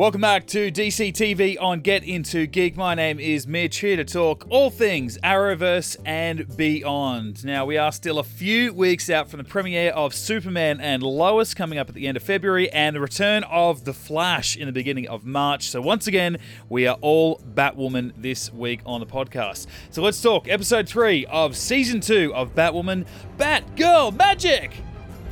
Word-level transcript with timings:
Welcome 0.00 0.22
back 0.22 0.46
to 0.46 0.70
DC 0.70 1.12
TV 1.12 1.60
on 1.60 1.80
Get 1.80 2.04
Into 2.04 2.46
Geek. 2.46 2.74
My 2.74 2.94
name 2.94 3.20
is 3.20 3.46
Mitch, 3.46 3.80
here 3.80 3.96
to 3.96 4.04
talk 4.06 4.46
all 4.48 4.70
things 4.70 5.18
Arrowverse 5.18 5.98
and 6.06 6.56
beyond. 6.56 7.44
Now, 7.44 7.66
we 7.66 7.76
are 7.76 7.92
still 7.92 8.18
a 8.18 8.24
few 8.24 8.72
weeks 8.72 9.10
out 9.10 9.28
from 9.28 9.36
the 9.36 9.44
premiere 9.44 9.90
of 9.90 10.14
Superman 10.14 10.80
and 10.80 11.02
Lois 11.02 11.52
coming 11.52 11.78
up 11.78 11.90
at 11.90 11.94
the 11.94 12.08
end 12.08 12.16
of 12.16 12.22
February 12.22 12.72
and 12.72 12.96
the 12.96 13.00
return 13.00 13.44
of 13.44 13.84
The 13.84 13.92
Flash 13.92 14.56
in 14.56 14.64
the 14.64 14.72
beginning 14.72 15.06
of 15.06 15.26
March. 15.26 15.68
So, 15.68 15.82
once 15.82 16.06
again, 16.06 16.38
we 16.70 16.86
are 16.86 16.96
all 17.02 17.38
Batwoman 17.40 18.14
this 18.16 18.50
week 18.54 18.80
on 18.86 19.00
the 19.00 19.06
podcast. 19.06 19.66
So, 19.90 20.00
let's 20.00 20.22
talk 20.22 20.48
episode 20.48 20.88
3 20.88 21.26
of 21.26 21.58
season 21.58 22.00
2 22.00 22.34
of 22.34 22.54
Batwoman 22.54 23.04
Batgirl 23.36 24.16
Magic. 24.16 24.72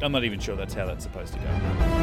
I'm 0.02 0.12
not 0.12 0.24
even 0.24 0.38
sure 0.38 0.57
that's 0.57 0.74
how 0.74 0.85
that's 0.85 1.05
supposed 1.05 1.32
to 1.32 1.38
go. 1.38 1.98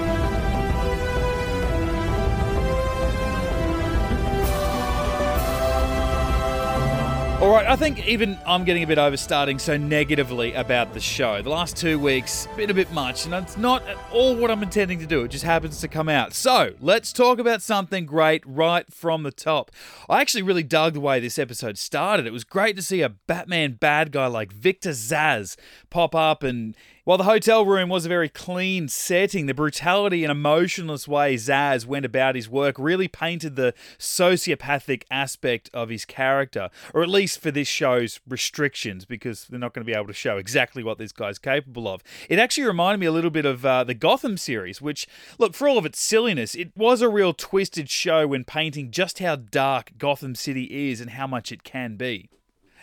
All 7.41 7.51
right, 7.51 7.67
I 7.67 7.75
think 7.75 8.07
even 8.07 8.39
I'm 8.45 8.63
getting 8.63 8.81
a 8.81 8.87
bit 8.87 8.97
overstarting 8.97 9.59
so 9.59 9.75
negatively 9.75 10.53
about 10.53 10.93
the 10.93 11.01
show. 11.01 11.41
The 11.41 11.49
last 11.49 11.75
two 11.75 11.99
weeks, 11.99 12.47
been 12.55 12.69
a 12.69 12.73
bit 12.73 12.89
much, 12.93 13.25
and 13.25 13.33
it's 13.33 13.57
not 13.57 13.85
at 13.89 13.97
all 14.09 14.37
what 14.37 14.49
I'm 14.49 14.63
intending 14.63 14.99
to 14.99 15.05
do. 15.05 15.23
It 15.23 15.31
just 15.31 15.43
happens 15.43 15.81
to 15.81 15.89
come 15.89 16.07
out. 16.07 16.33
So 16.33 16.75
let's 16.79 17.11
talk 17.11 17.37
about 17.37 17.61
something 17.61 18.05
great 18.05 18.41
right 18.47 18.91
from 18.91 19.23
the 19.23 19.31
top. 19.31 19.69
I 20.09 20.21
actually 20.21 20.43
really 20.43 20.63
dug 20.63 20.93
the 20.93 21.01
way 21.01 21.19
this 21.19 21.37
episode 21.37 21.77
started. 21.77 22.25
It 22.25 22.31
was 22.31 22.45
great 22.45 22.77
to 22.77 22.81
see 22.81 23.01
a 23.01 23.09
Batman 23.09 23.73
bad 23.73 24.13
guy 24.13 24.27
like 24.27 24.53
Victor 24.53 24.91
Zsasz 24.91 25.57
pop 25.89 26.15
up 26.15 26.41
and 26.41 26.73
while 27.05 27.19
the 27.19 27.23
hotel 27.23 27.63
room 27.67 27.87
was 27.87 28.05
a 28.05 28.09
very 28.09 28.27
clean 28.27 28.87
setting, 28.87 29.45
the 29.45 29.53
brutality 29.53 30.23
and 30.23 30.31
emotionless 30.31 31.07
way 31.07 31.35
Zsasz 31.35 31.85
went 31.85 32.03
about 32.03 32.33
his 32.33 32.49
work 32.49 32.77
really 32.79 33.07
painted 33.07 33.55
the 33.55 33.75
sociopathic 33.99 35.03
aspect 35.11 35.69
of 35.71 35.89
his 35.89 36.03
character, 36.03 36.71
or 36.95 37.03
at 37.03 37.09
least 37.09 37.39
for 37.39 37.51
this 37.51 37.67
show's 37.67 38.19
restrictions, 38.27 39.05
because 39.05 39.45
they're 39.45 39.59
not 39.59 39.75
going 39.75 39.85
to 39.85 39.91
be 39.91 39.95
able 39.95 40.07
to 40.07 40.13
show 40.13 40.37
exactly 40.37 40.83
what 40.83 40.97
this 40.97 41.11
guy's 41.11 41.37
capable 41.37 41.87
of. 41.87 42.01
It 42.27 42.39
actually 42.39 42.65
reminded 42.65 42.99
me 42.99 43.05
a 43.05 43.11
little 43.11 43.29
bit 43.29 43.45
of 43.45 43.63
uh, 43.63 43.83
the 43.83 43.93
Gotham 43.93 44.35
series, 44.35 44.81
which, 44.81 45.05
look, 45.37 45.53
for 45.53 45.67
all 45.67 45.77
of 45.77 45.85
its 45.85 45.99
silliness, 45.99 46.55
it 46.55 46.75
was 46.75 47.03
a 47.03 47.09
real 47.09 47.33
twisted 47.33 47.87
show 47.87 48.25
when 48.25 48.43
painting 48.43 48.89
just 48.89 49.19
how 49.19 49.35
dark 49.35 49.91
Gotham 49.99 50.33
City 50.33 50.89
is 50.89 50.99
and 50.99 51.11
how 51.11 51.27
much 51.27 51.51
it 51.51 51.63
can 51.63 51.97
be. 51.97 52.29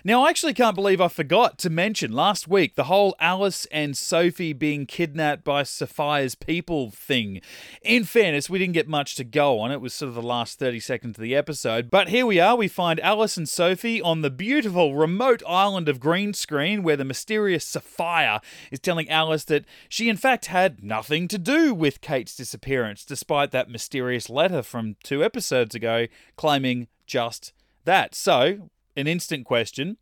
Now, 0.05 0.25
I 0.25 0.31
actually 0.31 0.55
can't 0.55 0.75
believe 0.75 1.01
I 1.01 1.07
forgot 1.07 1.59
to 1.59 1.71
mention 1.71 2.11
last 2.11 2.49
week 2.49 2.75
the 2.75 2.85
whole 2.85 3.15
Alice 3.21 3.67
and 3.67 3.97
Sophie 3.97 4.53
being 4.53 4.85
kidnapped 4.85 5.45
by 5.45 5.63
Safiyah's 5.63 6.35
people 6.35 6.91
thing. 6.91 7.41
In 7.83 8.03
fairness, 8.03 8.51
we 8.51 8.59
didn't 8.59 8.75
get 8.75 8.89
much 8.89 9.15
to 9.15 9.25
go 9.25 9.61
on. 9.61 9.71
It 9.71 9.81
was 9.81 9.95
sort 9.95 10.09
of 10.09 10.17
the 10.17 10.23
last 10.23 10.59
30 10.59 10.81
seconds 10.81 11.19
of 11.19 11.23
the 11.23 11.37
episode. 11.37 11.89
But 11.89 12.09
here 12.09 12.27
we 12.27 12.41
are. 12.41 12.57
We 12.57 12.67
find 12.67 12.99
Alice 12.99 13.37
and 13.37 13.49
Sophie 13.49 14.03
on 14.03 14.23
the 14.23 14.31
beautiful 14.31 14.97
remote 14.97 15.41
island 15.47 15.89
of 15.89 16.01
green 16.01 16.35
screen 16.35 16.83
where 16.83 16.97
the 16.97 17.05
mysterious 17.05 17.65
Sapphire 17.65 18.41
is 18.73 18.81
telling 18.81 19.09
Alice 19.09 19.45
that 19.45 19.65
she, 19.89 20.09
in 20.09 20.17
fact, 20.17 20.47
had 20.47 20.83
nothing 20.83 21.29
to 21.29 21.39
do 21.39 21.73
with 21.73 22.01
Kate's 22.01 22.35
disappearance, 22.35 23.05
despite 23.05 23.53
that 23.53 23.71
mysterious 23.71 24.29
letter 24.29 24.65
from 24.65 24.97
two 25.05 25.23
episodes 25.23 25.77
ago 25.77 26.09
claiming 26.35 26.89
just 27.07 27.53
that. 27.85 28.17
So, 28.17 28.71
an 28.97 29.07
instant 29.07 29.47
question 29.47 29.97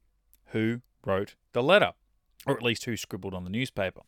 who 0.47 0.81
wrote 1.05 1.35
the 1.53 1.63
letter? 1.63 1.93
Or 2.47 2.57
at 2.57 2.63
least 2.63 2.85
who 2.85 2.97
scribbled 2.97 3.35
on 3.35 3.45
the 3.45 3.51
newspaper? 3.51 4.01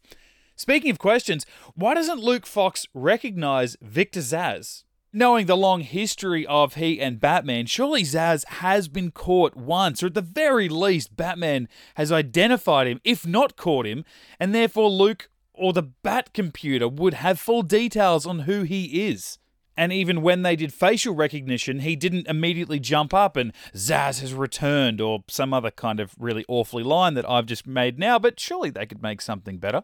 Speaking 0.56 0.90
of 0.90 0.98
questions, 0.98 1.44
why 1.74 1.94
doesn't 1.94 2.20
Luke 2.20 2.46
Fox 2.46 2.86
recognize 2.94 3.76
Victor 3.80 4.20
Zsasz? 4.20 4.84
Knowing 5.12 5.44
the 5.44 5.56
long 5.56 5.82
history 5.82 6.46
of 6.46 6.74
he 6.74 6.98
and 6.98 7.20
Batman, 7.20 7.66
surely 7.66 8.02
Zsasz 8.02 8.46
has 8.46 8.88
been 8.88 9.10
caught 9.10 9.54
once, 9.54 10.02
or 10.02 10.06
at 10.06 10.14
the 10.14 10.22
very 10.22 10.70
least, 10.70 11.16
Batman 11.16 11.68
has 11.96 12.10
identified 12.10 12.86
him, 12.86 13.00
if 13.04 13.26
not 13.26 13.56
caught 13.56 13.86
him, 13.86 14.06
and 14.40 14.54
therefore 14.54 14.88
Luke 14.88 15.28
or 15.52 15.74
the 15.74 15.82
Bat 15.82 16.32
computer 16.32 16.88
would 16.88 17.14
have 17.14 17.38
full 17.38 17.62
details 17.62 18.24
on 18.24 18.40
who 18.40 18.62
he 18.62 19.06
is. 19.06 19.38
And 19.76 19.92
even 19.92 20.22
when 20.22 20.42
they 20.42 20.56
did 20.56 20.72
facial 20.72 21.14
recognition, 21.14 21.80
he 21.80 21.96
didn't 21.96 22.26
immediately 22.26 22.78
jump 22.78 23.14
up 23.14 23.36
and 23.36 23.52
Zsasz 23.74 24.20
has 24.20 24.34
returned 24.34 25.00
or 25.00 25.24
some 25.28 25.54
other 25.54 25.70
kind 25.70 25.98
of 25.98 26.14
really 26.18 26.44
awfully 26.46 26.82
line 26.82 27.14
that 27.14 27.28
I've 27.28 27.46
just 27.46 27.66
made 27.66 27.98
now, 27.98 28.18
but 28.18 28.38
surely 28.38 28.70
they 28.70 28.86
could 28.86 29.02
make 29.02 29.22
something 29.22 29.58
better. 29.58 29.82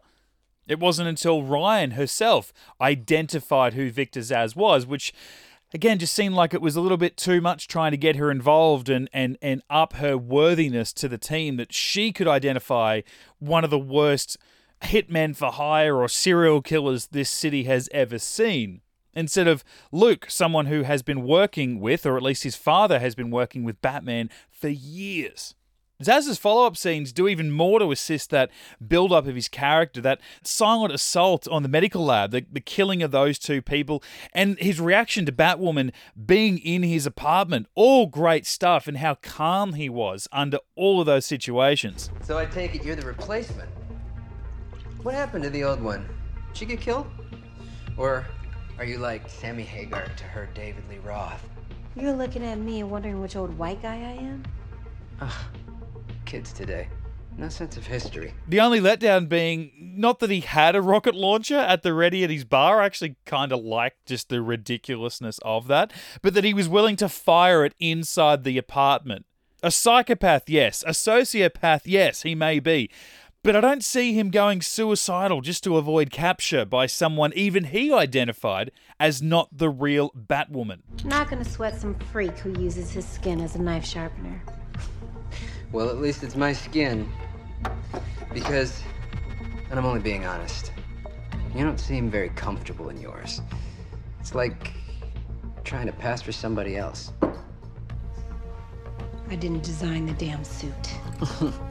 It 0.67 0.79
wasn't 0.79 1.09
until 1.09 1.41
Ryan 1.41 1.91
herself 1.91 2.53
identified 2.79 3.73
who 3.73 3.89
Victor 3.89 4.19
Zsasz 4.19 4.55
was, 4.55 4.85
which 4.85 5.11
again 5.73 5.97
just 5.97 6.13
seemed 6.13 6.35
like 6.35 6.53
it 6.53 6.61
was 6.61 6.75
a 6.75 6.81
little 6.81 6.97
bit 6.97 7.17
too 7.17 7.41
much 7.41 7.67
trying 7.67 7.91
to 7.91 7.97
get 7.97 8.15
her 8.17 8.29
involved 8.29 8.89
and, 8.89 9.09
and, 9.11 9.39
and 9.41 9.63
up 9.71 9.93
her 9.93 10.15
worthiness 10.15 10.93
to 10.93 11.07
the 11.07 11.17
team 11.17 11.57
that 11.57 11.73
she 11.73 12.11
could 12.11 12.27
identify 12.27 13.01
one 13.39 13.63
of 13.63 13.71
the 13.71 13.79
worst 13.79 14.37
hitmen 14.83 15.35
for 15.35 15.51
hire 15.51 15.97
or 15.97 16.07
serial 16.07 16.61
killers 16.61 17.07
this 17.07 17.29
city 17.29 17.63
has 17.63 17.89
ever 17.91 18.19
seen 18.19 18.81
instead 19.19 19.47
of 19.47 19.63
Luke, 19.91 20.27
someone 20.29 20.65
who 20.67 20.83
has 20.83 21.01
been 21.01 21.23
working 21.23 21.79
with, 21.79 22.05
or 22.05 22.17
at 22.17 22.23
least 22.23 22.43
his 22.43 22.55
father 22.55 22.99
has 22.99 23.15
been 23.15 23.31
working 23.31 23.63
with 23.63 23.81
Batman 23.81 24.29
for 24.49 24.69
years. 24.69 25.55
Zsasz's 26.01 26.37
follow 26.37 26.65
up 26.65 26.77
scenes 26.77 27.11
do 27.11 27.27
even 27.27 27.51
more 27.51 27.77
to 27.79 27.91
assist 27.91 28.29
that 28.29 28.49
build 28.87 29.11
up 29.11 29.27
of 29.27 29.35
his 29.35 29.49
character, 29.49 29.99
that 29.99 30.21
silent 30.43 30.93
assault 30.93 31.45
on 31.49 31.61
the 31.61 31.67
medical 31.67 32.05
lab, 32.05 32.31
the, 32.31 32.45
the 32.49 32.61
killing 32.61 33.03
of 33.03 33.11
those 33.11 33.37
two 33.37 33.61
people, 33.61 34.01
and 34.33 34.57
his 34.59 34.79
reaction 34.79 35.25
to 35.25 35.33
Batwoman 35.33 35.91
being 36.25 36.57
in 36.57 36.83
his 36.83 37.05
apartment. 37.05 37.67
All 37.75 38.07
great 38.07 38.45
stuff, 38.45 38.87
and 38.87 38.97
how 38.97 39.15
calm 39.15 39.73
he 39.73 39.89
was 39.89 40.25
under 40.31 40.59
all 40.75 41.01
of 41.01 41.05
those 41.05 41.25
situations. 41.25 42.09
So 42.23 42.37
I 42.37 42.45
take 42.45 42.75
it 42.75 42.85
you're 42.85 42.95
the 42.95 43.05
replacement. 43.05 43.69
What 45.03 45.15
happened 45.15 45.43
to 45.43 45.49
the 45.49 45.65
old 45.65 45.81
one? 45.81 46.07
Did 46.47 46.57
she 46.57 46.65
get 46.65 46.79
killed? 46.79 47.07
Or 47.97 48.25
are 48.79 48.85
you 48.85 48.97
like 48.97 49.27
Sammy 49.29 49.63
Hagar 49.63 50.05
to 50.15 50.23
her 50.23 50.47
David 50.53 50.83
Lee 50.89 50.99
Roth? 50.99 51.45
You're 51.97 52.13
looking 52.13 52.45
at 52.45 52.57
me 52.57 52.79
and 52.79 52.89
wondering 52.89 53.19
which 53.21 53.35
old 53.35 53.55
white 53.57 53.81
guy 53.81 53.95
I 53.95 54.23
am? 54.23 54.43
Ugh, 55.19 55.33
kids 56.23 56.53
today. 56.53 56.87
No 57.37 57.49
sense 57.49 57.75
of 57.75 57.85
history. 57.85 58.33
The 58.47 58.61
only 58.61 58.79
letdown 58.79 59.27
being 59.27 59.71
not 59.97 60.19
that 60.19 60.29
he 60.29 60.39
had 60.39 60.77
a 60.77 60.81
rocket 60.81 61.13
launcher 61.13 61.57
at 61.57 61.83
the 61.83 61.93
ready 61.93 62.23
at 62.23 62.29
his 62.29 62.45
bar. 62.45 62.81
I 62.81 62.85
actually 62.85 63.17
kind 63.25 63.51
of 63.51 63.63
liked 63.63 64.05
just 64.05 64.29
the 64.29 64.41
ridiculousness 64.41 65.39
of 65.43 65.67
that, 65.67 65.91
but 66.21 66.33
that 66.33 66.45
he 66.45 66.53
was 66.53 66.69
willing 66.69 66.95
to 66.97 67.09
fire 67.09 67.65
it 67.65 67.75
inside 67.79 68.45
the 68.45 68.57
apartment. 68.57 69.25
A 69.61 69.71
psychopath, 69.71 70.49
yes. 70.49 70.83
A 70.87 70.91
sociopath, 70.91 71.81
yes, 71.83 72.21
he 72.21 72.33
may 72.33 72.59
be. 72.59 72.89
But 73.41 73.55
I 73.55 73.61
don't 73.61 73.85
see 73.85 74.13
him 74.13 74.31
going 74.31 74.61
suicidal 74.61 75.39
just 75.39 75.63
to 75.63 75.77
avoid 75.77 76.11
capture 76.11 76.65
by 76.65 76.87
someone 76.87 77.31
even 77.35 77.65
he 77.65 77.93
identified 77.93 78.69
as 78.99 79.21
not 79.21 79.47
the 79.57 79.69
real 79.69 80.09
Batwoman. 80.11 80.81
Not 81.05 81.29
gonna 81.29 81.45
sweat 81.45 81.79
some 81.79 81.95
freak 82.11 82.37
who 82.39 82.61
uses 82.61 82.91
his 82.91 83.07
skin 83.07 83.39
as 83.39 83.55
a 83.55 83.61
knife 83.61 83.85
sharpener. 83.85 84.43
Well, 85.71 85.89
at 85.89 85.99
least 85.99 86.21
it's 86.21 86.35
my 86.35 86.51
skin. 86.51 87.09
Because, 88.33 88.81
and 89.69 89.79
I'm 89.79 89.85
only 89.85 90.01
being 90.01 90.25
honest, 90.25 90.73
you 91.55 91.63
don't 91.63 91.79
seem 91.79 92.11
very 92.11 92.29
comfortable 92.29 92.89
in 92.89 92.99
yours. 92.99 93.41
It's 94.19 94.35
like 94.35 94.73
trying 95.63 95.85
to 95.85 95.93
pass 95.93 96.21
for 96.21 96.33
somebody 96.33 96.75
else. 96.75 97.13
I 99.29 99.35
didn't 99.35 99.63
design 99.63 100.07
the 100.07 100.13
damn 100.13 100.43
suit. 100.43 100.73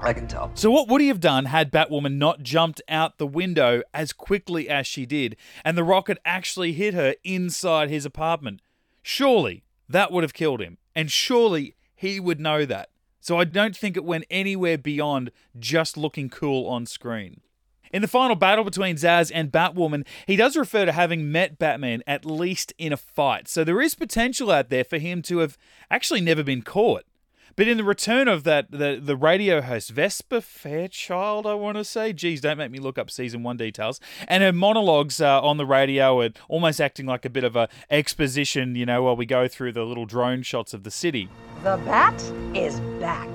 I 0.00 0.12
can 0.12 0.26
tell. 0.26 0.50
So, 0.54 0.70
what 0.70 0.88
would 0.88 1.00
he 1.00 1.08
have 1.08 1.20
done 1.20 1.46
had 1.46 1.72
Batwoman 1.72 2.16
not 2.16 2.42
jumped 2.42 2.80
out 2.88 3.18
the 3.18 3.26
window 3.26 3.82
as 3.92 4.12
quickly 4.12 4.68
as 4.68 4.86
she 4.86 5.06
did 5.06 5.36
and 5.64 5.76
the 5.76 5.84
rocket 5.84 6.18
actually 6.24 6.72
hit 6.72 6.94
her 6.94 7.14
inside 7.24 7.90
his 7.90 8.04
apartment? 8.04 8.60
Surely 9.02 9.64
that 9.88 10.12
would 10.12 10.24
have 10.24 10.34
killed 10.34 10.60
him, 10.60 10.78
and 10.94 11.10
surely 11.10 11.74
he 11.94 12.20
would 12.20 12.40
know 12.40 12.64
that. 12.64 12.90
So, 13.20 13.38
I 13.38 13.44
don't 13.44 13.76
think 13.76 13.96
it 13.96 14.04
went 14.04 14.24
anywhere 14.30 14.78
beyond 14.78 15.30
just 15.58 15.96
looking 15.96 16.28
cool 16.28 16.66
on 16.68 16.86
screen. 16.86 17.40
In 17.92 18.02
the 18.02 18.08
final 18.08 18.36
battle 18.36 18.64
between 18.64 18.96
Zsasz 18.96 19.32
and 19.34 19.50
Batwoman, 19.50 20.06
he 20.26 20.36
does 20.36 20.56
refer 20.56 20.84
to 20.84 20.92
having 20.92 21.32
met 21.32 21.58
Batman 21.58 22.02
at 22.06 22.24
least 22.24 22.72
in 22.76 22.92
a 22.92 22.96
fight, 22.96 23.48
so 23.48 23.64
there 23.64 23.80
is 23.80 23.94
potential 23.94 24.50
out 24.50 24.68
there 24.68 24.84
for 24.84 24.98
him 24.98 25.22
to 25.22 25.38
have 25.38 25.56
actually 25.90 26.20
never 26.20 26.42
been 26.42 26.62
caught. 26.62 27.04
But 27.56 27.68
in 27.68 27.76
the 27.76 27.84
return 27.84 28.28
of 28.28 28.44
that, 28.44 28.70
the, 28.70 29.00
the 29.02 29.16
radio 29.16 29.60
host, 29.60 29.90
Vesper 29.90 30.40
Fairchild, 30.40 31.46
I 31.46 31.54
want 31.54 31.76
to 31.76 31.84
say, 31.84 32.12
geez, 32.12 32.40
don't 32.40 32.58
make 32.58 32.70
me 32.70 32.78
look 32.78 32.98
up 32.98 33.10
season 33.10 33.42
one 33.42 33.56
details, 33.56 34.00
and 34.26 34.42
her 34.42 34.52
monologues 34.52 35.20
uh, 35.20 35.42
on 35.42 35.56
the 35.56 35.66
radio 35.66 36.20
are 36.20 36.30
almost 36.48 36.80
acting 36.80 37.06
like 37.06 37.24
a 37.24 37.30
bit 37.30 37.44
of 37.44 37.56
a 37.56 37.68
exposition, 37.90 38.74
you 38.74 38.86
know, 38.86 39.02
while 39.02 39.16
we 39.16 39.26
go 39.26 39.48
through 39.48 39.72
the 39.72 39.84
little 39.84 40.06
drone 40.06 40.42
shots 40.42 40.74
of 40.74 40.84
the 40.84 40.90
city. 40.90 41.28
The 41.62 41.76
Bat 41.84 42.22
is 42.54 42.80
back. 43.00 43.28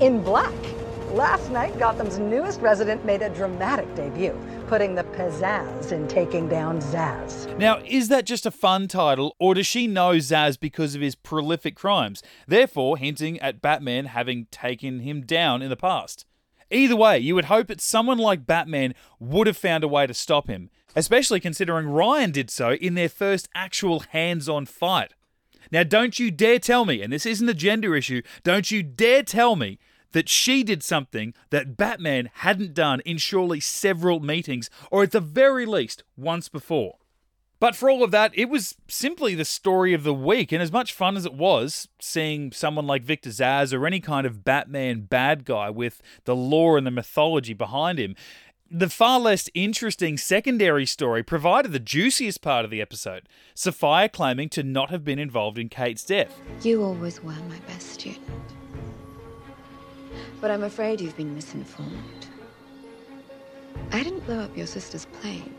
In 0.00 0.22
black. 0.22 0.79
Last 1.12 1.50
night, 1.50 1.76
Gotham's 1.76 2.20
newest 2.20 2.60
resident 2.60 3.04
made 3.04 3.20
a 3.20 3.30
dramatic 3.30 3.92
debut, 3.96 4.38
putting 4.68 4.94
the 4.94 5.02
pizzazz 5.02 5.90
in 5.90 6.06
taking 6.06 6.48
down 6.48 6.80
Zsasz. 6.80 7.58
Now, 7.58 7.80
is 7.84 8.06
that 8.10 8.26
just 8.26 8.46
a 8.46 8.52
fun 8.52 8.86
title, 8.86 9.34
or 9.40 9.54
does 9.54 9.66
she 9.66 9.88
know 9.88 10.12
Zsasz 10.12 10.58
because 10.58 10.94
of 10.94 11.00
his 11.00 11.16
prolific 11.16 11.74
crimes, 11.74 12.22
therefore 12.46 12.96
hinting 12.96 13.40
at 13.40 13.60
Batman 13.60 14.06
having 14.06 14.46
taken 14.52 15.00
him 15.00 15.22
down 15.22 15.62
in 15.62 15.68
the 15.68 15.76
past? 15.76 16.26
Either 16.70 16.94
way, 16.94 17.18
you 17.18 17.34
would 17.34 17.46
hope 17.46 17.66
that 17.66 17.80
someone 17.80 18.18
like 18.18 18.46
Batman 18.46 18.94
would 19.18 19.48
have 19.48 19.56
found 19.56 19.82
a 19.82 19.88
way 19.88 20.06
to 20.06 20.14
stop 20.14 20.46
him, 20.46 20.70
especially 20.94 21.40
considering 21.40 21.88
Ryan 21.88 22.30
did 22.30 22.50
so 22.50 22.74
in 22.74 22.94
their 22.94 23.08
first 23.08 23.48
actual 23.52 23.98
hands 24.10 24.48
on 24.48 24.64
fight. 24.64 25.14
Now, 25.72 25.82
don't 25.82 26.20
you 26.20 26.30
dare 26.30 26.60
tell 26.60 26.84
me, 26.84 27.02
and 27.02 27.12
this 27.12 27.26
isn't 27.26 27.48
a 27.48 27.54
gender 27.54 27.96
issue, 27.96 28.22
don't 28.44 28.70
you 28.70 28.84
dare 28.84 29.24
tell 29.24 29.56
me 29.56 29.80
that 30.12 30.28
she 30.28 30.62
did 30.62 30.82
something 30.82 31.34
that 31.50 31.76
Batman 31.76 32.30
hadn't 32.34 32.74
done 32.74 33.00
in 33.00 33.18
surely 33.18 33.60
several 33.60 34.20
meetings, 34.20 34.70
or 34.90 35.02
at 35.02 35.12
the 35.12 35.20
very 35.20 35.66
least 35.66 36.02
once 36.16 36.48
before. 36.48 36.96
But 37.60 37.76
for 37.76 37.90
all 37.90 38.02
of 38.02 38.10
that, 38.10 38.32
it 38.34 38.48
was 38.48 38.74
simply 38.88 39.34
the 39.34 39.44
story 39.44 39.92
of 39.92 40.02
the 40.02 40.14
week, 40.14 40.50
and 40.50 40.62
as 40.62 40.72
much 40.72 40.94
fun 40.94 41.14
as 41.16 41.26
it 41.26 41.34
was 41.34 41.88
seeing 42.00 42.52
someone 42.52 42.86
like 42.86 43.02
Victor 43.02 43.28
Zsasz 43.28 43.74
or 43.74 43.86
any 43.86 44.00
kind 44.00 44.26
of 44.26 44.44
Batman 44.44 45.02
bad 45.02 45.44
guy 45.44 45.68
with 45.68 46.00
the 46.24 46.34
lore 46.34 46.78
and 46.78 46.86
the 46.86 46.90
mythology 46.90 47.52
behind 47.52 47.98
him, 47.98 48.16
the 48.70 48.88
far 48.88 49.20
less 49.20 49.50
interesting 49.52 50.16
secondary 50.16 50.86
story 50.86 51.22
provided 51.22 51.72
the 51.72 51.78
juiciest 51.78 52.40
part 52.40 52.64
of 52.64 52.70
the 52.70 52.80
episode 52.80 53.28
Sophia 53.54 54.08
claiming 54.08 54.48
to 54.48 54.62
not 54.62 54.90
have 54.90 55.04
been 55.04 55.18
involved 55.18 55.58
in 55.58 55.68
Kate's 55.68 56.04
death. 56.04 56.40
You 56.62 56.82
always 56.82 57.22
were 57.22 57.32
my 57.32 57.58
best 57.66 57.90
student. 57.90 58.24
But 60.40 60.50
I'm 60.50 60.62
afraid 60.62 61.00
you've 61.00 61.16
been 61.16 61.34
misinformed. 61.34 62.26
I 63.92 64.02
didn't 64.02 64.24
blow 64.26 64.38
up 64.40 64.56
your 64.56 64.66
sister's 64.66 65.04
plane. 65.06 65.54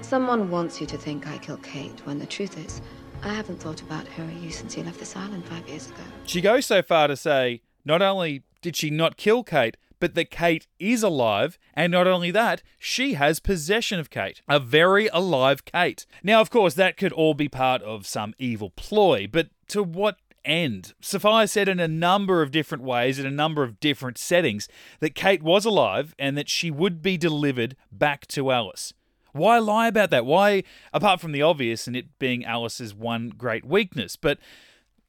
Someone 0.00 0.50
wants 0.50 0.80
you 0.80 0.86
to 0.88 0.98
think 0.98 1.26
I 1.26 1.38
killed 1.38 1.62
Kate, 1.62 2.00
when 2.04 2.18
the 2.18 2.26
truth 2.26 2.58
is, 2.58 2.80
I 3.22 3.28
haven't 3.28 3.60
thought 3.60 3.82
about 3.82 4.06
her 4.08 4.24
or 4.24 4.30
you 4.30 4.50
since 4.50 4.76
you 4.76 4.82
left 4.82 4.98
this 4.98 5.16
island 5.16 5.44
five 5.46 5.68
years 5.68 5.88
ago. 5.88 6.02
She 6.24 6.40
goes 6.40 6.66
so 6.66 6.82
far 6.82 7.08
to 7.08 7.16
say 7.16 7.62
not 7.84 8.02
only 8.02 8.42
did 8.62 8.76
she 8.76 8.90
not 8.90 9.16
kill 9.16 9.42
Kate, 9.42 9.76
but 9.98 10.14
that 10.14 10.30
Kate 10.30 10.66
is 10.78 11.02
alive, 11.02 11.58
and 11.72 11.90
not 11.90 12.06
only 12.06 12.30
that, 12.30 12.62
she 12.78 13.14
has 13.14 13.40
possession 13.40 13.98
of 13.98 14.10
Kate, 14.10 14.42
a 14.48 14.58
very 14.58 15.08
alive 15.08 15.64
Kate. 15.64 16.04
Now, 16.22 16.40
of 16.40 16.50
course, 16.50 16.74
that 16.74 16.96
could 16.96 17.12
all 17.12 17.34
be 17.34 17.48
part 17.48 17.82
of 17.82 18.06
some 18.06 18.34
evil 18.38 18.70
ploy, 18.76 19.26
but 19.26 19.48
to 19.68 19.82
what 19.82 20.18
end? 20.46 20.94
Sophia 21.00 21.46
said 21.48 21.68
in 21.68 21.80
a 21.80 21.88
number 21.88 22.42
of 22.42 22.50
different 22.50 22.84
ways, 22.84 23.18
in 23.18 23.26
a 23.26 23.30
number 23.30 23.62
of 23.62 23.80
different 23.80 24.18
settings, 24.18 24.68
that 25.00 25.14
Kate 25.14 25.42
was 25.42 25.64
alive 25.64 26.14
and 26.18 26.36
that 26.38 26.48
she 26.48 26.70
would 26.70 27.02
be 27.02 27.16
delivered 27.16 27.76
back 27.90 28.26
to 28.28 28.50
Alice. 28.50 28.94
Why 29.32 29.58
lie 29.58 29.88
about 29.88 30.10
that? 30.10 30.24
Why, 30.24 30.62
apart 30.92 31.20
from 31.20 31.32
the 31.32 31.42
obvious 31.42 31.86
and 31.86 31.94
it 31.94 32.18
being 32.18 32.44
Alice's 32.44 32.94
one 32.94 33.28
great 33.28 33.66
weakness, 33.66 34.16
but 34.16 34.38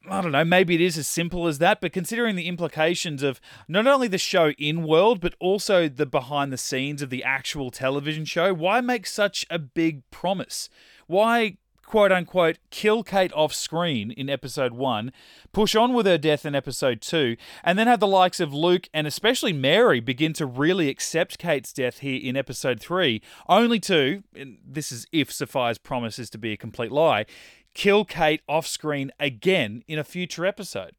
I 0.10 0.22
don't 0.22 0.32
know, 0.32 0.46
maybe 0.46 0.76
it 0.76 0.82
is 0.82 0.98
as 0.98 1.08
simple 1.08 1.48
as 1.48 1.60
that, 1.60 1.82
but 1.82 1.92
considering 1.92 2.36
the 2.36 2.48
implications 2.48 3.24
of 3.24 3.42
not 3.68 3.88
only 3.88 4.08
the 4.08 4.18
show 4.18 4.52
in 4.52 4.84
world, 4.84 5.20
but 5.20 5.36
also 5.40 5.90
the 5.90 6.06
behind 6.06 6.54
the 6.54 6.58
scenes 6.58 7.02
of 7.02 7.10
the 7.10 7.24
actual 7.24 7.72
television 7.72 8.24
show, 8.24 8.54
why 8.54 8.80
make 8.80 9.06
such 9.06 9.46
a 9.50 9.60
big 9.60 10.10
promise? 10.10 10.70
Why 11.08 11.58
quote 11.88 12.12
unquote 12.12 12.60
kill 12.70 13.02
Kate 13.02 13.34
off 13.34 13.54
screen 13.54 14.12
in 14.12 14.30
episode 14.30 14.74
one, 14.74 15.12
push 15.54 15.76
on 15.76 15.94
with 15.94 16.06
her 16.06 16.18
death 16.20 16.46
in 16.46 16.54
episode 16.54 17.02
two, 17.02 17.38
and 17.64 17.80
then 17.80 17.88
have 17.88 18.02
the 18.02 18.06
likes 18.06 18.40
of 18.40 18.54
Luke 18.54 18.90
and 18.94 19.08
especially 19.08 19.54
Mary 19.54 20.00
begin 20.00 20.34
to 20.34 20.46
really 20.46 20.90
accept 20.90 21.40
Kate's 21.40 21.74
death 21.74 22.00
here 22.00 22.20
in 22.22 22.36
episode 22.36 22.80
three, 22.80 23.22
only 23.50 23.80
to, 23.80 24.22
this 24.36 24.92
is 24.92 25.08
if 25.12 25.32
Sophia's 25.32 25.80
promise 25.80 26.20
is 26.20 26.30
to 26.30 26.38
be 26.38 26.52
a 26.52 26.58
complete 26.58 26.92
lie, 26.92 27.26
kill 27.74 28.04
Kate 28.06 28.42
off 28.48 28.68
screen 28.68 29.12
again 29.20 29.84
in 29.88 29.98
a 29.98 30.04
future 30.04 30.46
episode. 30.46 30.92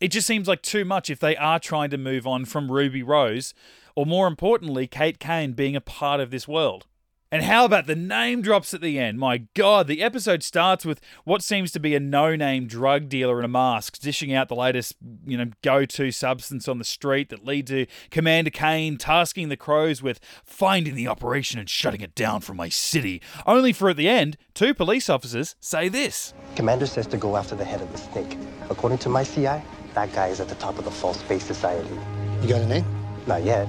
It 0.00 0.08
just 0.08 0.26
seems 0.26 0.48
like 0.48 0.62
too 0.62 0.84
much 0.84 1.08
if 1.08 1.20
they 1.20 1.36
are 1.36 1.60
trying 1.60 1.90
to 1.90 1.98
move 1.98 2.26
on 2.26 2.46
from 2.46 2.72
Ruby 2.72 3.04
Rose, 3.04 3.54
or 3.94 4.04
more 4.04 4.26
importantly, 4.26 4.88
Kate 4.88 5.20
Kane 5.20 5.52
being 5.52 5.76
a 5.76 5.80
part 5.80 6.18
of 6.18 6.32
this 6.32 6.48
world. 6.48 6.86
And 7.32 7.44
how 7.44 7.64
about 7.64 7.86
the 7.86 7.96
name 7.96 8.42
drops 8.42 8.74
at 8.74 8.82
the 8.82 8.98
end? 8.98 9.18
My 9.18 9.38
God, 9.54 9.86
the 9.86 10.02
episode 10.02 10.42
starts 10.42 10.84
with 10.84 11.00
what 11.24 11.42
seems 11.42 11.72
to 11.72 11.80
be 11.80 11.94
a 11.94 12.00
no-name 12.00 12.66
drug 12.66 13.08
dealer 13.08 13.38
in 13.38 13.44
a 13.46 13.48
mask 13.48 13.98
dishing 14.00 14.34
out 14.34 14.48
the 14.48 14.54
latest, 14.54 14.96
you 15.24 15.38
know, 15.38 15.46
go-to 15.62 16.10
substance 16.10 16.68
on 16.68 16.76
the 16.76 16.84
street 16.84 17.30
that 17.30 17.42
lead 17.42 17.66
to 17.68 17.86
Commander 18.10 18.50
Kane 18.50 18.98
tasking 18.98 19.48
the 19.48 19.56
crows 19.56 20.02
with 20.02 20.20
finding 20.44 20.94
the 20.94 21.08
operation 21.08 21.58
and 21.58 21.70
shutting 21.70 22.02
it 22.02 22.14
down 22.14 22.42
from 22.42 22.58
my 22.58 22.68
city. 22.68 23.22
Only 23.46 23.72
for 23.72 23.88
at 23.88 23.96
the 23.96 24.10
end, 24.10 24.36
two 24.52 24.74
police 24.74 25.08
officers 25.08 25.56
say 25.58 25.88
this. 25.88 26.34
Commander 26.54 26.84
says 26.84 27.06
to 27.06 27.16
go 27.16 27.38
after 27.38 27.56
the 27.56 27.64
head 27.64 27.80
of 27.80 27.90
the 27.92 27.98
snake. 27.98 28.36
According 28.68 28.98
to 28.98 29.08
my 29.08 29.24
CI, 29.24 29.62
that 29.94 30.12
guy 30.12 30.28
is 30.28 30.38
at 30.40 30.50
the 30.50 30.54
top 30.56 30.78
of 30.78 30.84
the 30.84 30.90
false 30.90 31.22
face 31.22 31.44
society. 31.44 31.98
You 32.42 32.48
got 32.50 32.60
a 32.60 32.66
name? 32.66 32.84
Not 33.26 33.42
yet. 33.42 33.68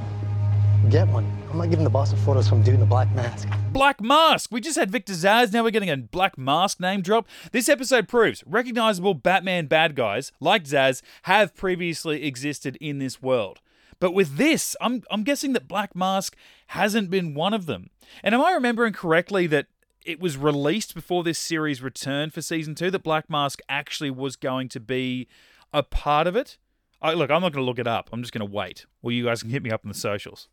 Get 0.89 1.07
one. 1.07 1.25
I'm 1.49 1.57
not 1.57 1.69
giving 1.69 1.85
the 1.85 1.89
boss 1.89 2.11
a 2.11 2.17
photo 2.17 2.39
of 2.39 2.45
some 2.45 2.61
dude 2.61 2.75
in 2.75 2.81
a 2.81 2.85
black 2.85 3.09
mask. 3.15 3.47
Black 3.71 4.01
Mask! 4.01 4.51
We 4.51 4.61
just 4.61 4.77
had 4.77 4.91
Victor 4.91 5.13
Zsasz, 5.13 5.51
now 5.51 5.63
we're 5.63 5.71
getting 5.71 5.89
a 5.89 5.97
Black 5.97 6.37
Mask 6.37 6.79
name 6.79 7.01
drop. 7.01 7.27
This 7.51 7.67
episode 7.69 8.07
proves 8.07 8.43
recognizable 8.45 9.13
Batman 9.13 9.65
bad 9.67 9.95
guys, 9.95 10.31
like 10.39 10.65
Zsasz, 10.65 11.01
have 11.23 11.55
previously 11.55 12.23
existed 12.23 12.77
in 12.81 12.99
this 12.99 13.21
world. 13.21 13.61
But 13.99 14.13
with 14.13 14.37
this, 14.37 14.75
I'm, 14.81 15.03
I'm 15.09 15.23
guessing 15.23 15.53
that 15.53 15.67
Black 15.67 15.95
Mask 15.95 16.35
hasn't 16.67 17.09
been 17.09 17.33
one 17.33 17.53
of 17.53 17.65
them. 17.65 17.89
And 18.21 18.35
am 18.35 18.41
I 18.41 18.51
remembering 18.51 18.93
correctly 18.93 19.47
that 19.47 19.67
it 20.05 20.19
was 20.19 20.37
released 20.37 20.93
before 20.93 21.23
this 21.23 21.39
series 21.39 21.81
returned 21.81 22.33
for 22.33 22.41
season 22.41 22.75
two, 22.75 22.91
that 22.91 23.03
Black 23.03 23.29
Mask 23.29 23.59
actually 23.69 24.11
was 24.11 24.35
going 24.35 24.69
to 24.69 24.79
be 24.79 25.27
a 25.71 25.81
part 25.81 26.27
of 26.27 26.35
it? 26.35 26.57
I, 27.01 27.13
look, 27.13 27.31
I'm 27.31 27.41
not 27.41 27.53
going 27.53 27.63
to 27.63 27.67
look 27.67 27.79
it 27.79 27.87
up. 27.87 28.09
I'm 28.13 28.21
just 28.21 28.33
going 28.33 28.47
to 28.47 28.53
wait. 28.53 28.85
Well, 29.01 29.13
you 29.13 29.25
guys 29.25 29.41
can 29.41 29.49
hit 29.49 29.63
me 29.63 29.71
up 29.71 29.81
on 29.83 29.89
the 29.89 29.97
socials. 29.97 30.47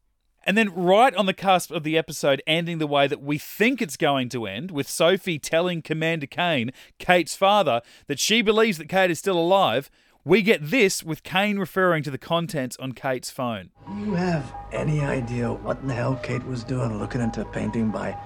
And 0.44 0.56
then, 0.56 0.74
right 0.74 1.14
on 1.14 1.26
the 1.26 1.34
cusp 1.34 1.70
of 1.70 1.82
the 1.82 1.98
episode 1.98 2.42
ending 2.46 2.78
the 2.78 2.86
way 2.86 3.06
that 3.06 3.22
we 3.22 3.36
think 3.36 3.82
it's 3.82 3.96
going 3.96 4.30
to 4.30 4.46
end, 4.46 4.70
with 4.70 4.88
Sophie 4.88 5.38
telling 5.38 5.82
Commander 5.82 6.26
Kane, 6.26 6.72
Kate's 6.98 7.36
father, 7.36 7.82
that 8.06 8.18
she 8.18 8.40
believes 8.40 8.78
that 8.78 8.88
Kate 8.88 9.10
is 9.10 9.18
still 9.18 9.38
alive, 9.38 9.90
we 10.24 10.42
get 10.42 10.70
this 10.70 11.02
with 11.02 11.22
Kane 11.22 11.58
referring 11.58 12.02
to 12.02 12.10
the 12.10 12.18
contents 12.18 12.76
on 12.78 12.92
Kate's 12.92 13.30
phone. 13.30 13.70
You 13.98 14.14
have 14.14 14.52
any 14.72 15.00
idea 15.00 15.52
what 15.52 15.86
the 15.86 15.94
hell 15.94 16.16
Kate 16.16 16.44
was 16.46 16.64
doing 16.64 16.98
looking 16.98 17.20
into 17.20 17.42
a 17.42 17.44
painting 17.46 17.90
by 17.90 18.16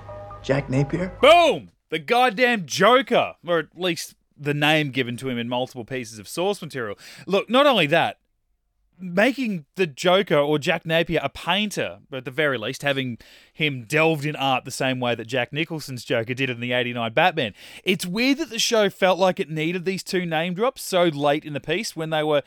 Jack 0.43 0.69
Napier? 0.69 1.17
Boom! 1.21 1.71
The 1.91 1.99
goddamn 1.99 2.67
Joker! 2.67 3.35
Or 3.47 3.59
at 3.59 3.69
least 3.77 4.15
the 4.37 4.55
name 4.55 4.91
given 4.91 5.17
to 5.19 5.29
him 5.29 5.39
in 5.39 5.49
multiple 5.49 5.85
pieces 5.85 6.19
of 6.19 6.29
source 6.29 6.61
material. 6.61 6.99
Look, 7.27 7.49
not 7.49 7.67
only 7.67 7.87
that, 7.87 8.19
making 8.99 9.65
the 9.77 9.87
Joker 9.87 10.37
or 10.37 10.59
Jack 10.59 10.87
Napier 10.87 11.21
a 11.23 11.29
painter, 11.29 11.99
but 12.11 12.19
at 12.19 12.25
the 12.25 12.31
very 12.31 12.59
least, 12.59 12.83
having 12.83 13.19
him 13.53 13.85
delved 13.85 14.25
in 14.25 14.37
art 14.37 14.65
the 14.65 14.71
same 14.71 15.01
way 15.01 15.15
that 15.15 15.27
Jack 15.27 15.53
Nicholson's 15.53 16.05
Joker 16.05 16.35
did 16.35 16.51
in 16.51 16.61
the 16.61 16.73
89 16.73 17.13
Batman. 17.13 17.55
It's 17.83 18.07
weird 18.07 18.39
that 18.39 18.51
the 18.51 18.59
show 18.59 18.89
felt 18.91 19.19
like 19.19 19.41
it 19.41 19.51
needed 19.51 19.85
these 19.85 20.03
two 20.03 20.27
name 20.27 20.55
drops 20.55 20.83
so 20.83 21.05
late 21.05 21.45
in 21.45 21.53
the 21.53 21.61
piece 21.61 21.97
when 21.97 22.11
they 22.11 22.23
were 22.23 22.43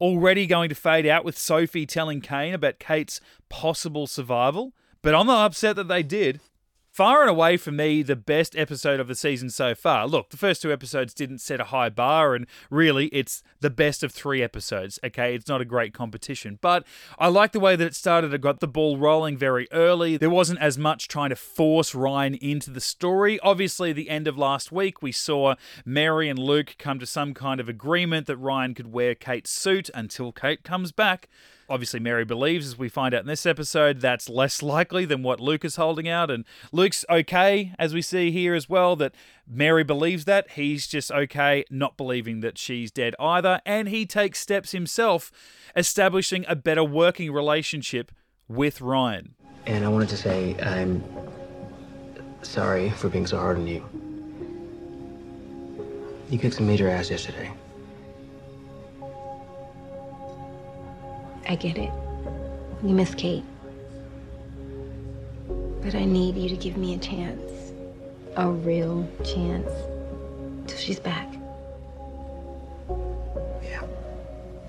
already 0.00 0.46
going 0.46 0.68
to 0.70 0.74
fade 0.74 1.06
out 1.06 1.24
with 1.24 1.36
Sophie 1.36 1.86
telling 1.86 2.20
Kane 2.20 2.54
about 2.54 2.78
Kate's 2.78 3.20
possible 3.48 4.06
survival. 4.06 4.72
But 5.02 5.14
I'm 5.14 5.26
not 5.26 5.46
upset 5.46 5.76
that 5.76 5.88
they 5.88 6.02
did 6.02 6.40
far 6.92 7.20
and 7.20 7.30
away 7.30 7.56
for 7.56 7.70
me 7.70 8.02
the 8.02 8.16
best 8.16 8.56
episode 8.56 9.00
of 9.00 9.08
the 9.08 9.14
season 9.14 9.50
so 9.50 9.74
far. 9.74 10.06
Look, 10.06 10.30
the 10.30 10.36
first 10.36 10.62
two 10.62 10.72
episodes 10.72 11.14
didn't 11.14 11.38
set 11.38 11.60
a 11.60 11.64
high 11.64 11.88
bar, 11.88 12.34
and 12.34 12.46
really, 12.70 13.06
it's 13.06 13.42
the 13.60 13.70
best 13.70 14.02
of 14.02 14.12
three 14.12 14.42
episodes. 14.42 14.98
Okay, 15.04 15.34
it's 15.34 15.48
not 15.48 15.60
a 15.60 15.64
great 15.64 15.94
competition, 15.94 16.58
but 16.60 16.84
I 17.18 17.28
like 17.28 17.52
the 17.52 17.60
way 17.60 17.76
that 17.76 17.86
it 17.86 17.94
started. 17.94 18.34
It 18.34 18.40
got 18.40 18.60
the 18.60 18.68
ball 18.68 18.96
rolling 18.96 19.36
very 19.36 19.68
early. 19.72 20.16
There 20.16 20.30
wasn't 20.30 20.60
as 20.60 20.78
much 20.78 21.08
trying 21.08 21.30
to 21.30 21.36
force 21.36 21.94
Ryan 21.94 22.34
into 22.34 22.70
the 22.70 22.80
story. 22.80 23.38
Obviously, 23.40 23.92
the 23.92 24.10
end 24.10 24.26
of 24.26 24.36
last 24.36 24.72
week, 24.72 25.02
we 25.02 25.12
saw 25.12 25.54
Mary 25.84 26.28
and 26.28 26.38
Luke 26.38 26.76
come 26.78 26.98
to 26.98 27.06
some 27.06 27.34
kind 27.34 27.60
of 27.60 27.68
agreement 27.68 28.26
that 28.26 28.36
Ryan 28.36 28.74
could 28.74 28.92
wear 28.92 29.14
Kate's 29.14 29.50
suit 29.50 29.90
until 29.94 30.32
Kate 30.32 30.62
comes 30.64 30.92
back 30.92 31.28
obviously 31.70 32.00
Mary 32.00 32.24
believes, 32.24 32.66
as 32.66 32.76
we 32.76 32.88
find 32.88 33.14
out 33.14 33.22
in 33.22 33.26
this 33.26 33.46
episode, 33.46 34.00
that's 34.00 34.28
less 34.28 34.62
likely 34.62 35.04
than 35.04 35.22
what 35.22 35.40
Luke 35.40 35.64
is 35.64 35.76
holding 35.76 36.08
out. 36.08 36.30
And 36.30 36.44
Luke's 36.72 37.04
okay, 37.08 37.72
as 37.78 37.94
we 37.94 38.02
see 38.02 38.30
here 38.30 38.54
as 38.54 38.68
well, 38.68 38.96
that 38.96 39.14
Mary 39.48 39.84
believes 39.84 40.24
that. 40.26 40.50
He's 40.50 40.86
just 40.86 41.10
okay 41.10 41.64
not 41.70 41.96
believing 41.96 42.40
that 42.40 42.58
she's 42.58 42.90
dead 42.90 43.14
either. 43.18 43.60
And 43.64 43.88
he 43.88 44.04
takes 44.04 44.40
steps 44.40 44.72
himself, 44.72 45.30
establishing 45.76 46.44
a 46.48 46.56
better 46.56 46.84
working 46.84 47.32
relationship 47.32 48.10
with 48.48 48.80
Ryan. 48.80 49.34
And 49.66 49.84
I 49.84 49.88
wanted 49.88 50.08
to 50.10 50.16
say 50.16 50.60
I'm 50.60 51.04
sorry 52.42 52.90
for 52.90 53.08
being 53.08 53.26
so 53.26 53.38
hard 53.38 53.58
on 53.58 53.66
you. 53.66 53.84
You 56.30 56.38
kicked 56.38 56.56
some 56.56 56.66
major 56.66 56.88
ass 56.88 57.10
yesterday. 57.10 57.50
I 61.50 61.56
get 61.56 61.78
it. 61.78 61.90
You 62.80 62.94
miss 62.94 63.12
Kate. 63.12 63.42
But 65.82 65.96
I 65.96 66.04
need 66.04 66.36
you 66.36 66.48
to 66.48 66.56
give 66.56 66.76
me 66.76 66.94
a 66.94 66.98
chance. 66.98 67.72
A 68.36 68.48
real 68.48 69.04
chance. 69.24 69.68
Till 70.68 70.78
she's 70.78 71.00
back. 71.00 71.26
Yeah. 73.64 73.82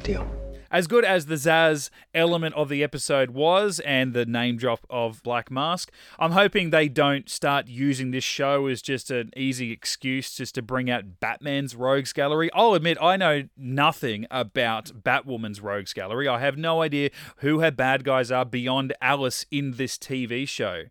Deal. 0.02 0.41
As 0.72 0.88
good 0.88 1.04
as 1.04 1.26
the 1.26 1.36
Zsasz 1.36 1.90
element 2.14 2.56
of 2.56 2.70
the 2.70 2.82
episode 2.82 3.32
was 3.32 3.82
and 3.82 4.14
the 4.14 4.26
name 4.26 4.56
drop 4.56 4.88
of 4.90 5.22
Black 5.22 5.52
Mask, 5.52 5.92
I'm 6.18 6.32
hoping 6.32 6.70
they 6.70 6.88
don't 6.88 7.30
start 7.30 7.68
using 7.68 8.12
this 8.12 8.24
show 8.24 8.68
as 8.68 8.82
just 8.82 9.12
an 9.12 9.32
easy 9.36 9.74
excuse 9.74 10.34
just 10.34 10.56
to 10.56 10.62
bring 10.62 10.90
out 10.90 11.20
Batman's 11.20 11.76
Rogues 11.76 12.14
Gallery. 12.14 12.50
I'll 12.54 12.74
admit, 12.74 12.98
I 13.02 13.18
know 13.18 13.50
nothing 13.58 14.26
about 14.32 15.04
Batwoman's 15.04 15.60
Rogues 15.60 15.92
Gallery. 15.92 16.30
I 16.30 16.40
have 16.40 16.58
no 16.58 16.82
idea 16.82 17.10
who 17.38 17.60
her 17.60 17.72
bad 17.72 18.06
guys 18.06 18.32
are 18.32 18.46
beyond 18.46 18.94
Alice 19.02 19.46
in 19.52 19.72
this 19.72 19.98
TV 19.98 20.48
show. 20.48 20.84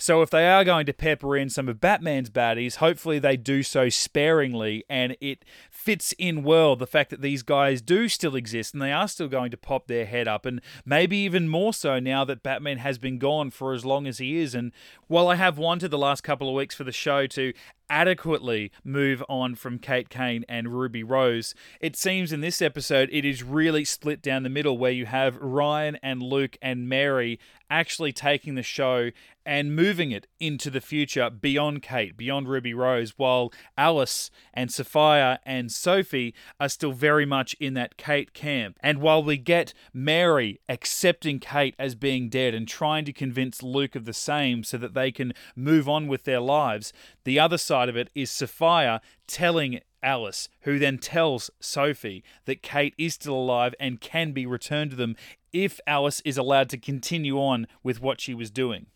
So 0.00 0.22
if 0.22 0.30
they 0.30 0.48
are 0.48 0.62
going 0.62 0.86
to 0.86 0.92
pepper 0.92 1.36
in 1.36 1.50
some 1.50 1.68
of 1.68 1.80
Batman's 1.80 2.30
baddies, 2.30 2.76
hopefully 2.76 3.18
they 3.18 3.36
do 3.36 3.64
so 3.64 3.88
sparingly 3.88 4.84
and 4.88 5.16
it 5.20 5.44
fits 5.78 6.12
in 6.18 6.42
well 6.42 6.74
the 6.74 6.88
fact 6.88 7.08
that 7.08 7.22
these 7.22 7.44
guys 7.44 7.80
do 7.80 8.08
still 8.08 8.34
exist 8.34 8.74
and 8.74 8.82
they 8.82 8.90
are 8.90 9.06
still 9.06 9.28
going 9.28 9.48
to 9.48 9.56
pop 9.56 9.86
their 9.86 10.06
head 10.06 10.26
up 10.26 10.44
and 10.44 10.60
maybe 10.84 11.16
even 11.16 11.48
more 11.48 11.72
so 11.72 12.00
now 12.00 12.24
that 12.24 12.42
Batman 12.42 12.78
has 12.78 12.98
been 12.98 13.16
gone 13.16 13.52
for 13.52 13.72
as 13.72 13.84
long 13.84 14.04
as 14.04 14.18
he 14.18 14.38
is 14.38 14.56
and 14.56 14.72
while 15.06 15.28
I 15.28 15.36
have 15.36 15.56
wanted 15.56 15.92
the 15.92 15.96
last 15.96 16.22
couple 16.22 16.48
of 16.48 16.54
weeks 16.56 16.74
for 16.74 16.82
the 16.82 16.90
show 16.90 17.28
to 17.28 17.52
adequately 17.90 18.70
move 18.84 19.22
on 19.28 19.54
from 19.54 19.78
Kate 19.78 20.08
Kane 20.08 20.44
and 20.48 20.68
Ruby 20.68 21.02
Rose. 21.02 21.54
It 21.80 21.96
seems 21.96 22.32
in 22.32 22.40
this 22.40 22.60
episode 22.60 23.08
it 23.12 23.24
is 23.24 23.42
really 23.42 23.84
split 23.84 24.20
down 24.20 24.42
the 24.42 24.48
middle 24.48 24.76
where 24.76 24.90
you 24.90 25.06
have 25.06 25.36
Ryan 25.36 25.96
and 26.02 26.22
Luke 26.22 26.56
and 26.60 26.88
Mary 26.88 27.38
actually 27.70 28.12
taking 28.12 28.54
the 28.54 28.62
show 28.62 29.10
and 29.44 29.74
moving 29.74 30.10
it 30.10 30.26
into 30.38 30.70
the 30.70 30.80
future 30.80 31.30
beyond 31.30 31.82
Kate, 31.82 32.16
beyond 32.16 32.48
Ruby 32.48 32.74
Rose, 32.74 33.14
while 33.16 33.52
Alice 33.76 34.30
and 34.52 34.70
Sophia 34.70 35.40
and 35.46 35.67
Sophie 35.70 36.34
are 36.58 36.68
still 36.68 36.92
very 36.92 37.26
much 37.26 37.54
in 37.60 37.74
that 37.74 37.96
Kate 37.96 38.32
camp. 38.32 38.78
And 38.80 39.00
while 39.00 39.22
we 39.22 39.36
get 39.36 39.74
Mary 39.92 40.60
accepting 40.68 41.40
Kate 41.40 41.74
as 41.78 41.94
being 41.94 42.28
dead 42.28 42.54
and 42.54 42.66
trying 42.66 43.04
to 43.04 43.12
convince 43.12 43.62
Luke 43.62 43.94
of 43.94 44.04
the 44.04 44.12
same 44.12 44.64
so 44.64 44.78
that 44.78 44.94
they 44.94 45.10
can 45.10 45.32
move 45.54 45.88
on 45.88 46.06
with 46.06 46.24
their 46.24 46.40
lives, 46.40 46.92
the 47.24 47.38
other 47.38 47.58
side 47.58 47.88
of 47.88 47.96
it 47.96 48.10
is 48.14 48.30
Sophia 48.30 49.00
telling 49.26 49.80
Alice, 50.02 50.48
who 50.60 50.78
then 50.78 50.98
tells 50.98 51.50
Sophie 51.60 52.22
that 52.44 52.62
Kate 52.62 52.94
is 52.98 53.14
still 53.14 53.34
alive 53.34 53.74
and 53.80 54.00
can 54.00 54.32
be 54.32 54.46
returned 54.46 54.90
to 54.90 54.96
them 54.96 55.16
if 55.52 55.80
Alice 55.86 56.20
is 56.24 56.38
allowed 56.38 56.68
to 56.70 56.78
continue 56.78 57.38
on 57.38 57.66
with 57.82 58.00
what 58.00 58.20
she 58.20 58.34
was 58.34 58.50
doing. 58.50 58.86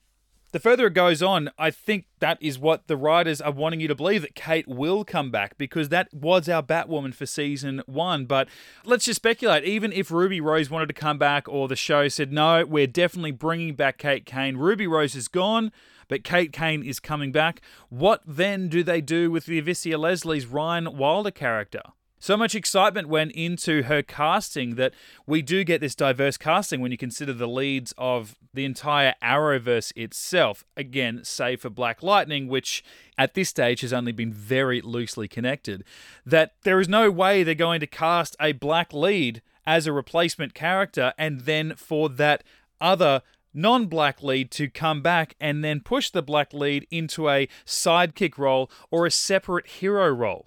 The 0.53 0.61
further 0.61 0.89
it 0.89 0.93
goes 0.93 1.23
on, 1.23 1.51
I 1.59 1.71
think 1.71 2.05
that 2.19 2.37
is 2.43 2.59
what 2.59 2.87
the 2.87 2.97
writers 2.97 3.41
are 3.41 3.51
wanting 3.51 3.81
you 3.81 3.89
to 3.89 3.95
believe 3.95 4.21
that 4.21 4.35
Kate 4.35 4.69
will 4.69 5.03
come 5.03 5.31
back 5.31 5.57
because 5.57 5.89
that 5.89 6.13
was 6.13 6.47
our 6.47 6.63
Batwoman 6.63 7.15
for 7.15 7.25
season 7.25 7.83
one. 7.87 8.27
But 8.27 8.49
let's 8.85 9.07
just 9.07 9.17
speculate. 9.17 9.65
Even 9.65 9.95
if 9.95 10.11
Ruby 10.11 10.43
Rose 10.43 10.69
wanted 10.69 10.89
to 10.89 10.93
come 10.93 11.17
back 11.17 11.49
or 11.49 11.69
the 11.69 11.77
show 11.77 12.07
said, 12.09 12.35
no, 12.35 12.67
we're 12.67 12.87
definitely 12.87 13.31
bringing 13.31 13.75
back 13.75 13.97
Kate 13.97 14.27
Kane, 14.27 14.59
Ruby 14.59 14.87
Rose 14.87 15.15
is 15.15 15.27
gone, 15.27 15.73
but 16.07 16.23
Kate 16.23 16.53
Kane 16.53 16.83
is 16.83 17.01
coming 17.01 17.33
back. 17.33 17.63
What 17.89 18.21
then 18.27 18.69
do 18.69 18.83
they 18.83 19.01
do 19.01 19.31
with 19.31 19.47
the 19.47 19.59
Javicia 19.59 19.99
Leslie's 19.99 20.45
Ryan 20.45 20.99
Wilder 20.99 21.31
character? 21.31 21.81
So 22.23 22.37
much 22.37 22.55
excitement 22.55 23.09
went 23.09 23.33
into 23.33 23.83
her 23.83 24.01
casting 24.01 24.77
that 24.77 24.95
we 25.27 25.43
do 25.43 25.65
get 25.65 25.81
this 25.81 25.97
diverse 25.97 26.37
casting 26.37 26.81
when 26.81 26.93
you 26.93 26.97
consider 26.97 27.33
the 27.33 27.49
leads 27.49 27.93
of 27.99 28.37
the 28.55 28.65
entire 28.65 29.17
Arrowverse 29.21 29.93
itself. 29.97 30.63
Again, 30.77 31.23
save 31.25 31.63
for 31.63 31.69
Black 31.69 32.01
Lightning, 32.01 32.47
which 32.47 32.85
at 33.19 33.35
this 33.35 33.49
stage 33.49 33.81
has 33.81 33.93
only 33.93 34.13
been 34.13 34.33
very 34.33 34.81
loosely 34.81 35.27
connected. 35.27 35.83
That 36.25 36.53
there 36.63 36.79
is 36.79 36.89
no 36.89 37.11
way 37.11 37.43
they're 37.43 37.57
going 37.57 37.81
to 37.81 37.89
cast 37.89 38.37
a 38.39 38.53
black 38.53 38.93
lead 38.93 39.43
as 39.67 39.89
a 39.89 39.93
replacement 39.93 40.55
character 40.55 41.15
and 41.19 41.41
then 41.41 41.75
for 41.75 42.09
that 42.09 42.45
other 42.81 43.23
non 43.53 43.87
black 43.87 44.23
lead 44.23 44.53
to 44.53 44.69
come 44.69 45.03
back 45.03 45.35
and 45.41 45.65
then 45.65 45.81
push 45.81 46.09
the 46.09 46.23
black 46.23 46.55
lead 46.55 46.87
into 46.89 47.29
a 47.29 47.49
sidekick 47.67 48.39
role 48.39 48.71
or 48.93 49.07
a 49.07 49.11
separate 49.11 49.67
hero 49.67 50.09
role 50.09 50.47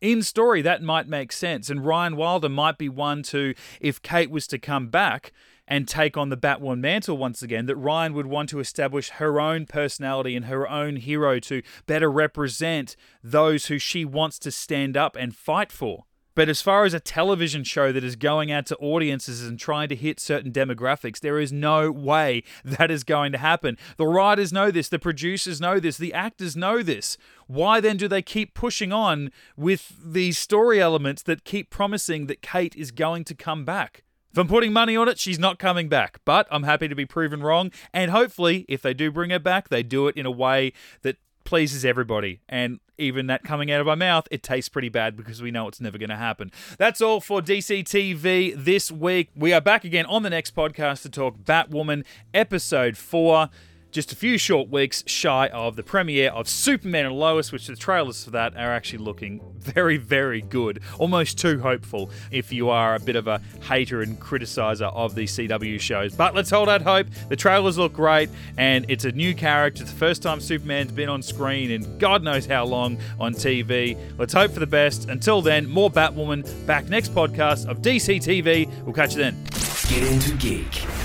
in 0.00 0.22
story, 0.22 0.62
that 0.62 0.82
might 0.82 1.08
make 1.08 1.32
sense. 1.32 1.70
And 1.70 1.84
Ryan 1.84 2.16
Wilder 2.16 2.48
might 2.48 2.78
be 2.78 2.88
one 2.88 3.22
to, 3.24 3.54
if 3.80 4.02
Kate 4.02 4.30
was 4.30 4.46
to 4.48 4.58
come 4.58 4.88
back 4.88 5.32
and 5.68 5.86
take 5.86 6.16
on 6.16 6.30
the 6.30 6.36
Batwoman 6.36 6.80
mantle 6.80 7.16
once 7.16 7.42
again, 7.42 7.66
that 7.66 7.76
Ryan 7.76 8.12
would 8.14 8.26
want 8.26 8.48
to 8.48 8.60
establish 8.60 9.10
her 9.10 9.40
own 9.40 9.66
personality 9.66 10.34
and 10.34 10.46
her 10.46 10.68
own 10.68 10.96
hero 10.96 11.38
to 11.40 11.62
better 11.86 12.10
represent 12.10 12.96
those 13.22 13.66
who 13.66 13.78
she 13.78 14.04
wants 14.04 14.38
to 14.40 14.50
stand 14.50 14.96
up 14.96 15.16
and 15.16 15.34
fight 15.34 15.70
for. 15.70 16.04
But 16.34 16.48
as 16.48 16.62
far 16.62 16.84
as 16.84 16.94
a 16.94 17.00
television 17.00 17.64
show 17.64 17.92
that 17.92 18.04
is 18.04 18.16
going 18.16 18.52
out 18.52 18.66
to 18.66 18.76
audiences 18.76 19.44
and 19.44 19.58
trying 19.58 19.88
to 19.88 19.96
hit 19.96 20.20
certain 20.20 20.52
demographics, 20.52 21.20
there 21.20 21.38
is 21.38 21.52
no 21.52 21.90
way 21.90 22.42
that 22.64 22.90
is 22.90 23.04
going 23.04 23.32
to 23.32 23.38
happen. 23.38 23.76
The 23.96 24.06
writers 24.06 24.52
know 24.52 24.70
this, 24.70 24.88
the 24.88 24.98
producers 24.98 25.60
know 25.60 25.80
this, 25.80 25.96
the 25.96 26.14
actors 26.14 26.56
know 26.56 26.82
this. 26.82 27.16
Why 27.46 27.80
then 27.80 27.96
do 27.96 28.08
they 28.08 28.22
keep 28.22 28.54
pushing 28.54 28.92
on 28.92 29.30
with 29.56 29.92
these 30.04 30.38
story 30.38 30.80
elements 30.80 31.22
that 31.24 31.44
keep 31.44 31.70
promising 31.70 32.26
that 32.26 32.42
Kate 32.42 32.76
is 32.76 32.90
going 32.90 33.24
to 33.24 33.34
come 33.34 33.64
back? 33.64 34.04
If 34.32 34.38
I'm 34.38 34.46
putting 34.46 34.72
money 34.72 34.96
on 34.96 35.08
it, 35.08 35.18
she's 35.18 35.40
not 35.40 35.58
coming 35.58 35.88
back. 35.88 36.20
But 36.24 36.46
I'm 36.50 36.62
happy 36.62 36.86
to 36.86 36.94
be 36.94 37.04
proven 37.04 37.42
wrong. 37.42 37.72
And 37.92 38.12
hopefully, 38.12 38.64
if 38.68 38.82
they 38.82 38.94
do 38.94 39.10
bring 39.10 39.30
her 39.30 39.40
back, 39.40 39.68
they 39.68 39.82
do 39.82 40.06
it 40.06 40.16
in 40.16 40.24
a 40.24 40.30
way 40.30 40.72
that 41.02 41.16
pleases 41.50 41.84
everybody. 41.84 42.38
And 42.48 42.78
even 42.96 43.26
that 43.26 43.42
coming 43.42 43.72
out 43.72 43.80
of 43.80 43.86
my 43.88 43.96
mouth, 43.96 44.28
it 44.30 44.40
tastes 44.40 44.68
pretty 44.68 44.88
bad 44.88 45.16
because 45.16 45.42
we 45.42 45.50
know 45.50 45.66
it's 45.66 45.80
never 45.80 45.98
going 45.98 46.10
to 46.10 46.16
happen. 46.16 46.52
That's 46.78 47.00
all 47.00 47.20
for 47.20 47.42
DCTV 47.42 48.54
this 48.54 48.92
week. 48.92 49.30
We 49.34 49.52
are 49.52 49.60
back 49.60 49.84
again 49.84 50.06
on 50.06 50.22
the 50.22 50.30
next 50.30 50.54
podcast 50.54 51.02
to 51.02 51.08
talk 51.08 51.38
Batwoman 51.38 52.04
episode 52.32 52.96
4 52.96 53.50
just 53.90 54.12
a 54.12 54.16
few 54.16 54.38
short 54.38 54.68
weeks 54.68 55.02
shy 55.06 55.48
of 55.48 55.76
the 55.76 55.82
premiere 55.82 56.30
of 56.30 56.48
Superman 56.48 57.06
and 57.06 57.18
Lois, 57.18 57.52
which 57.52 57.66
the 57.66 57.76
trailers 57.76 58.24
for 58.24 58.30
that 58.30 58.54
are 58.56 58.72
actually 58.72 59.00
looking 59.00 59.40
very, 59.58 59.96
very 59.96 60.40
good. 60.40 60.80
Almost 60.98 61.38
too 61.38 61.60
hopeful 61.60 62.10
if 62.30 62.52
you 62.52 62.70
are 62.70 62.94
a 62.94 63.00
bit 63.00 63.16
of 63.16 63.26
a 63.26 63.40
hater 63.62 64.02
and 64.02 64.18
criticizer 64.20 64.92
of 64.94 65.14
these 65.14 65.36
CW 65.36 65.80
shows. 65.80 66.14
But 66.14 66.34
let's 66.34 66.50
hold 66.50 66.68
out 66.68 66.82
hope. 66.82 67.08
The 67.28 67.36
trailers 67.36 67.78
look 67.78 67.92
great, 67.92 68.30
and 68.56 68.86
it's 68.88 69.04
a 69.04 69.12
new 69.12 69.34
character. 69.34 69.82
It's 69.82 69.92
the 69.92 69.98
first 69.98 70.22
time 70.22 70.40
Superman's 70.40 70.92
been 70.92 71.08
on 71.08 71.22
screen 71.22 71.70
in 71.70 71.98
God 71.98 72.22
knows 72.22 72.46
how 72.46 72.64
long 72.64 72.98
on 73.18 73.34
TV. 73.34 73.96
Let's 74.18 74.32
hope 74.32 74.52
for 74.52 74.60
the 74.60 74.66
best. 74.66 75.08
Until 75.08 75.42
then, 75.42 75.68
more 75.68 75.90
Batwoman 75.90 76.66
back 76.66 76.88
next 76.88 77.14
podcast 77.14 77.66
of 77.66 77.82
DC 77.82 78.18
TV. 78.18 78.70
We'll 78.84 78.94
catch 78.94 79.14
you 79.14 79.22
then. 79.22 79.42
Get 79.88 80.04
into 80.04 80.36
geek. 80.36 80.99